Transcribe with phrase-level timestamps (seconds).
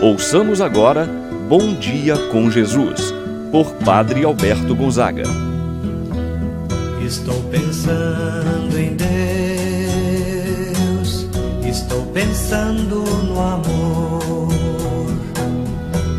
[0.00, 1.06] Ouçamos agora
[1.48, 3.14] Bom Dia com Jesus,
[3.50, 5.22] por Padre Alberto Gonzaga.
[7.02, 9.16] Estou pensando em Deus,
[11.66, 14.52] estou pensando no amor,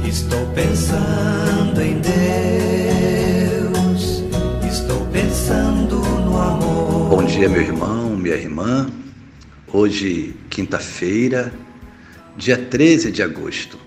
[0.07, 2.23] estou pensando em Deus,
[4.67, 7.09] estou pensando no amor.
[7.09, 8.87] Bom dia, meu irmão, minha irmã.
[9.71, 11.53] Hoje, quinta-feira,
[12.37, 13.79] dia 13 de agosto.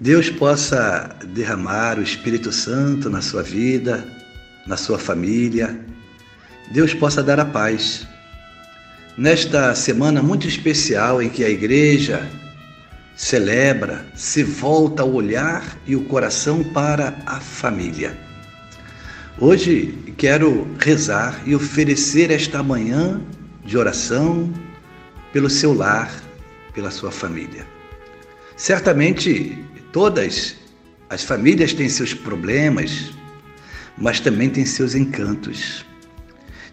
[0.00, 4.04] Deus possa derramar o Espírito Santo na sua vida,
[4.66, 5.78] na sua família.
[6.72, 8.06] Deus possa dar a paz.
[9.16, 12.26] Nesta semana muito especial em que a igreja
[13.14, 18.18] celebra, se volta o olhar e o coração para a família.
[19.38, 23.20] Hoje quero rezar e oferecer esta manhã
[23.64, 24.52] de oração
[25.32, 26.23] pelo seu lar,
[26.74, 27.66] pela sua família.
[28.56, 30.56] Certamente todas
[31.08, 33.12] as famílias têm seus problemas,
[33.96, 35.84] mas também têm seus encantos.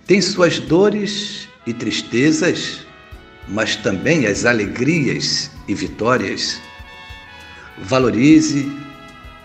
[0.08, 2.86] Tem suas dores e tristezas,
[3.48, 6.60] mas também as alegrias e vitórias.
[7.84, 8.72] Valorize,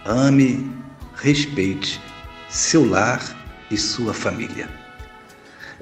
[0.04, 0.70] ame,
[1.16, 2.00] respeite
[2.48, 3.20] seu lar
[3.70, 4.68] e sua família.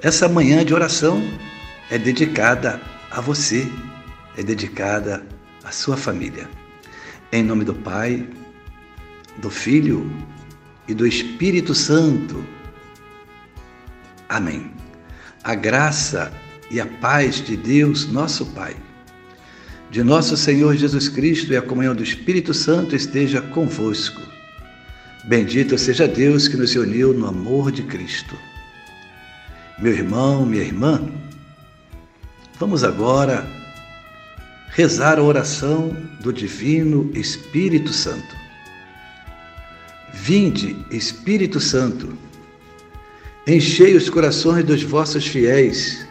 [0.01, 1.23] Essa manhã de oração
[1.89, 3.67] é dedicada a você,
[4.37, 5.25] é dedicada
[5.63, 6.49] à sua família.
[7.31, 8.27] Em nome do Pai,
[9.37, 10.09] do Filho
[10.87, 12.43] e do Espírito Santo.
[14.29, 14.71] Amém.
[15.43, 16.31] A graça
[16.69, 18.75] e a paz de Deus, nosso Pai,
[19.91, 24.21] de nosso Senhor Jesus Cristo e a comunhão do Espírito Santo esteja convosco.
[25.25, 28.37] Bendito seja Deus que nos uniu no amor de Cristo.
[29.79, 31.01] Meu irmão, minha irmã,
[32.59, 33.64] vamos agora
[34.75, 38.35] rezar a oração do Divino Espírito Santo.
[40.13, 42.09] Vinde, Espírito Santo,
[43.47, 46.05] enchei os corações dos vossos fiéis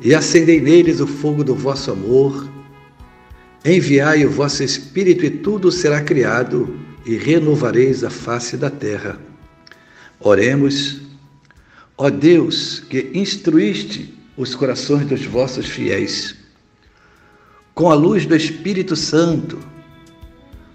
[0.00, 2.50] e acendei neles o fogo do vosso amor.
[3.64, 9.20] Enviai o vosso Espírito e tudo será criado e renovareis a face da terra.
[10.18, 11.00] Oremos,
[11.96, 16.35] ó Deus, que instruíste os corações dos vossos fiéis.
[17.76, 19.58] Com a luz do Espírito Santo,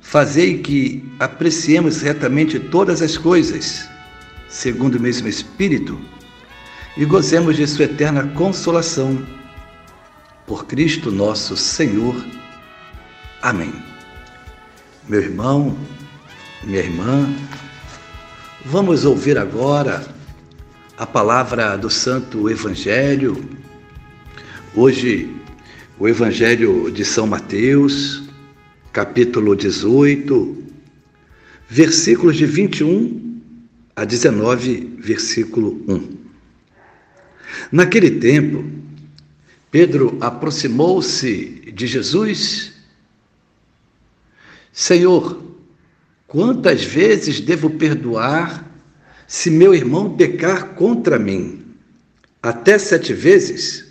[0.02, 3.90] fazei que apreciemos retamente todas as coisas,
[4.48, 6.00] segundo o mesmo Espírito,
[6.96, 9.26] e gozemos de Sua eterna consolação.
[10.46, 12.24] Por Cristo nosso Senhor.
[13.42, 13.74] Amém.
[15.10, 15.76] Meu irmão,
[16.64, 17.34] minha irmã,
[18.64, 20.06] vamos ouvir agora
[21.00, 23.44] a palavra do Santo Evangelho.
[24.76, 25.41] Hoje,
[26.02, 28.24] o Evangelho de São Mateus,
[28.92, 30.64] capítulo 18,
[31.70, 33.40] versículos de 21
[33.96, 36.18] a 19, versículo 1.
[37.72, 38.66] Naquele tempo,
[39.70, 42.74] Pedro aproximou-se de Jesus.
[44.74, 45.40] Senhor,
[46.26, 48.68] quantas vezes devo perdoar
[49.28, 51.64] se meu irmão pecar contra mim?
[52.42, 53.91] Até sete vezes?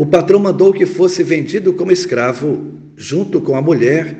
[0.00, 4.16] o patrão mandou que fosse vendido como escravo, junto com a mulher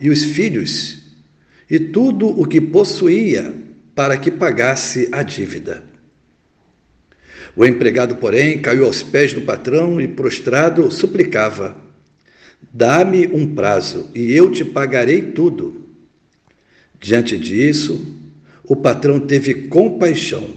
[0.00, 1.04] e os filhos,
[1.70, 3.54] e tudo o que possuía,
[3.94, 5.84] para que pagasse a dívida.
[7.54, 11.76] O empregado, porém, caiu aos pés do patrão e, prostrado, suplicava:
[12.72, 15.90] Dá-me um prazo e eu te pagarei tudo.
[16.98, 18.04] Diante disso,
[18.64, 20.56] o patrão teve compaixão,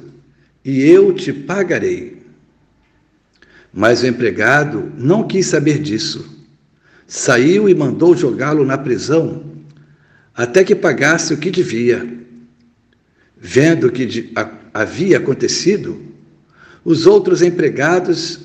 [0.63, 2.21] e eu te pagarei.
[3.73, 6.39] Mas o empregado não quis saber disso.
[7.07, 9.43] saiu e mandou jogá-lo na prisão
[10.33, 12.19] até que pagasse o que devia.
[13.37, 14.31] Vendo o que
[14.73, 16.01] havia acontecido,
[16.85, 18.39] os outros empregados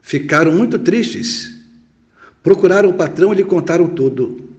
[0.00, 1.52] ficaram muito tristes.
[2.42, 4.50] Procuraram o patrão e lhe contaram tudo.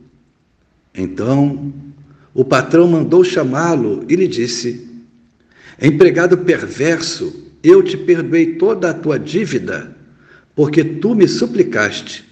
[0.96, 1.74] Então,
[2.34, 4.93] o patrão mandou chamá-lo e lhe disse:
[5.82, 9.96] Empregado perverso, eu te perdoei toda a tua dívida,
[10.56, 12.26] porque tu me suplicaste.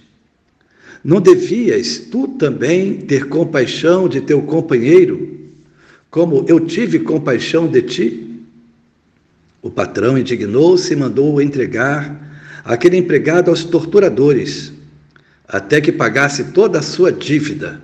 [1.04, 5.32] Não devias tu também ter compaixão de teu companheiro,
[6.12, 8.44] como eu tive compaixão de ti?
[9.62, 14.72] O patrão indignou-se e mandou entregar aquele empregado aos torturadores,
[15.48, 17.80] até que pagasse toda a sua dívida.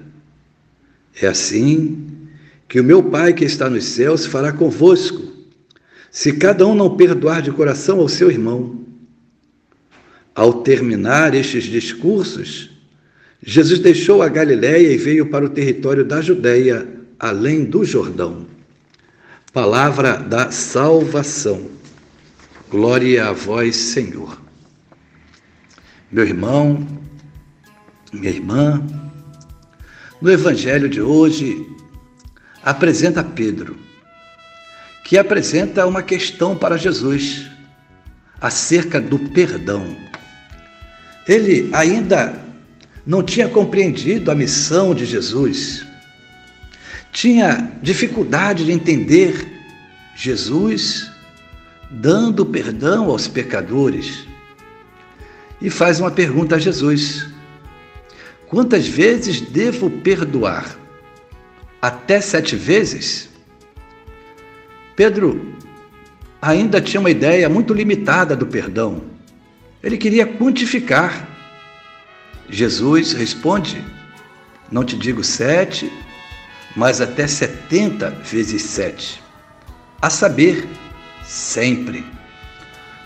[1.20, 2.06] É assim
[2.68, 5.37] que o meu Pai que está nos céus fará convosco,
[6.10, 8.84] se cada um não perdoar de coração ao seu irmão.
[10.34, 12.70] Ao terminar estes discursos,
[13.42, 16.86] Jesus deixou a Galiléia e veio para o território da Judéia,
[17.18, 18.46] além do Jordão.
[19.52, 21.70] Palavra da salvação.
[22.70, 24.40] Glória a vós, Senhor.
[26.10, 26.86] Meu irmão,
[28.12, 28.84] minha irmã,
[30.20, 31.66] no evangelho de hoje
[32.62, 33.76] apresenta Pedro,
[35.08, 37.46] que apresenta uma questão para Jesus
[38.38, 39.96] acerca do perdão.
[41.26, 42.38] Ele ainda
[43.06, 45.82] não tinha compreendido a missão de Jesus,
[47.10, 49.50] tinha dificuldade de entender
[50.14, 51.10] Jesus
[51.90, 54.26] dando perdão aos pecadores.
[55.58, 57.26] E faz uma pergunta a Jesus:
[58.46, 60.78] Quantas vezes devo perdoar?
[61.80, 63.37] Até sete vezes?
[64.98, 65.54] Pedro
[66.42, 69.04] ainda tinha uma ideia muito limitada do perdão.
[69.80, 71.24] Ele queria quantificar
[72.50, 73.80] Jesus responde:
[74.72, 75.88] Não te digo sete,
[76.74, 79.22] mas até setenta vezes sete.
[80.02, 80.66] A saber,
[81.24, 82.04] sempre.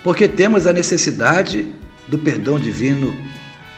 [0.02, 1.74] Porque temos a necessidade
[2.08, 3.14] do perdão divino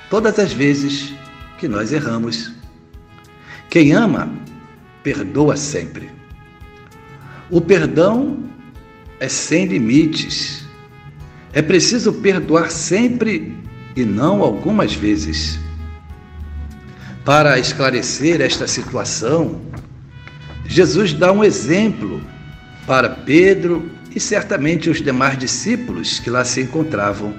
[0.09, 1.13] todas as vezes
[1.59, 2.53] que nós erramos.
[3.69, 4.33] Quem ama,
[5.03, 6.24] perdoa sempre.
[7.55, 8.37] O perdão
[9.21, 10.65] é sem limites.
[11.53, 13.56] É preciso perdoar sempre
[13.95, 15.61] e não algumas vezes.
[17.25, 19.61] Para esclarecer esta situação,
[20.67, 22.21] Jesus dá um exemplo
[22.89, 27.33] para Pedro e certamente os demais discípulos que lá se encontravam.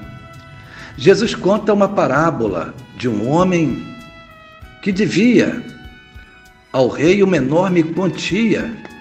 [0.97, 3.85] Jesus conta uma parábola de um homem
[4.81, 5.61] que devia
[6.71, 8.94] ao rei uma enorme quantia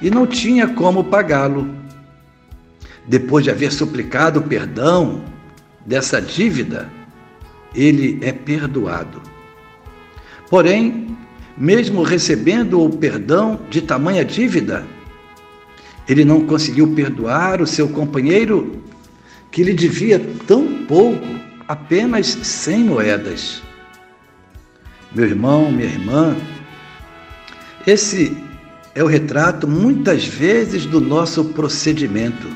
[0.00, 1.68] e não tinha como pagá-lo.
[3.06, 5.24] Depois de haver suplicado perdão
[5.84, 6.90] dessa dívida,
[7.74, 9.20] ele é perdoado.
[10.48, 11.16] Porém,
[11.56, 14.86] mesmo recebendo o perdão de tamanha dívida,
[16.08, 18.82] ele não conseguiu perdoar o seu companheiro
[19.50, 21.26] que lhe devia tão pouco,
[21.68, 23.62] apenas cem moedas.
[25.12, 26.36] Meu irmão, minha irmã,
[27.86, 28.36] esse
[28.94, 32.48] é o retrato muitas vezes do nosso procedimento,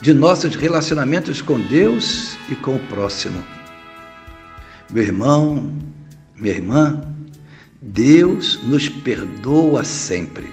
[0.00, 3.42] de nossos relacionamentos com Deus e com o próximo.
[4.90, 5.72] Meu irmão,
[6.36, 7.02] minha irmã,
[7.80, 10.52] Deus nos perdoa sempre.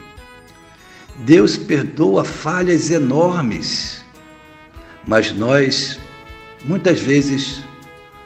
[1.19, 4.03] Deus perdoa falhas enormes,
[5.05, 5.99] mas nós,
[6.65, 7.63] muitas vezes,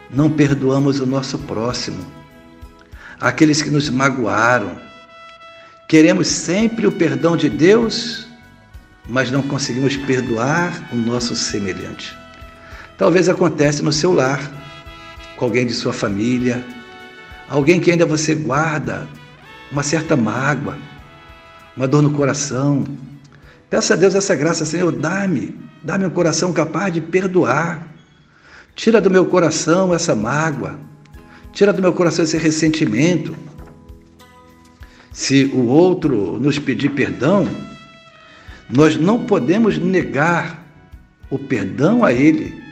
[0.10, 2.06] não perdoamos o nosso próximo,
[3.20, 4.87] aqueles que nos magoaram.
[5.88, 8.28] Queremos sempre o perdão de Deus,
[9.08, 12.14] mas não conseguimos perdoar o nosso semelhante.
[12.98, 14.52] Talvez aconteça no seu lar
[15.38, 16.62] com alguém de sua família,
[17.48, 19.08] alguém que ainda você guarda
[19.72, 20.78] uma certa mágoa,
[21.78, 22.84] uma dor no coração.
[23.70, 27.88] Peça a Deus essa graça, Senhor, dá-me, dá-me um coração capaz de perdoar.
[28.76, 30.78] Tira do meu coração essa mágoa,
[31.54, 33.34] tira do meu coração esse ressentimento.
[35.18, 37.50] Se o outro nos pedir perdão,
[38.70, 40.64] nós não podemos negar
[41.28, 42.64] o perdão a ele,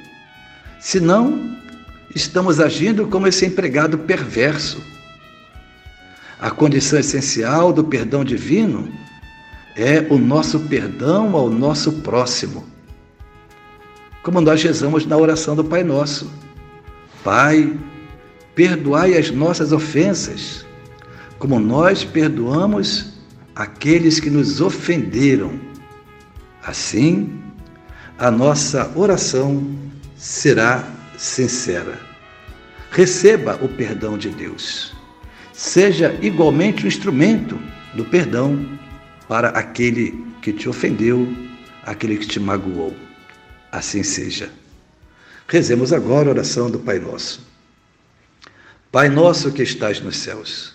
[0.80, 1.58] senão
[2.14, 4.80] estamos agindo como esse empregado perverso.
[6.40, 8.94] A condição essencial do perdão divino
[9.76, 12.64] é o nosso perdão ao nosso próximo.
[14.22, 16.32] Como nós rezamos na oração do Pai Nosso.
[17.24, 17.76] Pai,
[18.54, 20.65] perdoai as nossas ofensas,
[21.40, 23.14] como nós perdoamos
[23.56, 25.60] aqueles que nos ofenderam.
[26.64, 27.42] Assim,
[28.18, 29.76] a nossa oração
[30.18, 30.88] será
[31.18, 32.00] sincera.
[32.92, 34.96] Receba o perdão de Deus.
[35.54, 37.60] Seja igualmente um instrumento
[37.94, 38.78] do perdão
[39.28, 41.28] para aquele que te ofendeu,
[41.84, 42.96] aquele que te magoou.
[43.72, 44.50] Assim seja.
[45.48, 47.46] Rezemos agora a oração do Pai Nosso.
[48.92, 50.75] Pai nosso que estás nos céus,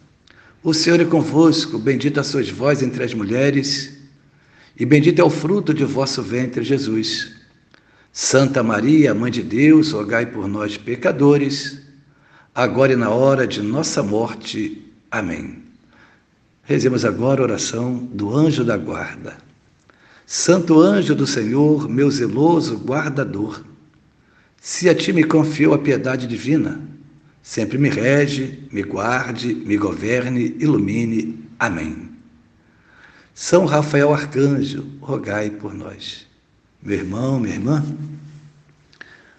[0.63, 3.97] O Senhor é convosco, bendita sois vós entre as mulheres,
[4.77, 7.31] e bendito é o fruto de vosso ventre, Jesus.
[8.13, 11.81] Santa Maria, Mãe de Deus, rogai por nós, pecadores,
[12.53, 14.87] agora e na hora de nossa morte.
[15.09, 15.63] Amém.
[16.61, 19.37] Rezemos agora a oração do anjo da guarda.
[20.27, 23.63] Santo anjo do Senhor, meu zeloso guardador,
[24.61, 26.79] se a ti me confiou a piedade divina,
[27.41, 31.39] sempre me rege, me guarde, me governe, ilumine.
[31.59, 32.09] Amém.
[33.33, 36.27] São Rafael Arcanjo, rogai por nós.
[36.81, 37.83] Meu irmão, minha irmã,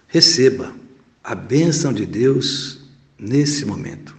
[0.09, 0.75] receba
[1.23, 2.81] a bênção de Deus
[3.19, 4.17] nesse momento.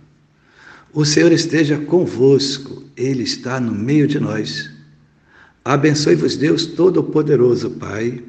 [0.93, 4.69] O Senhor esteja convosco, Ele está no meio de nós.
[5.65, 8.23] Abençoe-vos, Deus Todo-Poderoso, Pai,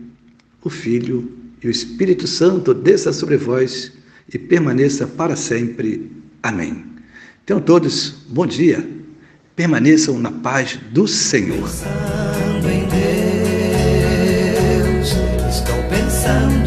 [0.62, 1.30] o Filho
[1.62, 3.92] e o Espírito Santo, desça sobre vós
[4.32, 6.10] e permaneça para sempre.
[6.42, 6.84] Amém.
[7.44, 8.86] Tenham todos bom dia.
[9.54, 11.62] Permaneçam na paz do Senhor.
[11.62, 12.88] Pensando em
[14.88, 15.14] Deus,
[15.48, 16.63] estou pensando